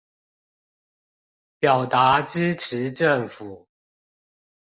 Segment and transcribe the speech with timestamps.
[1.59, 3.67] 表達支持政府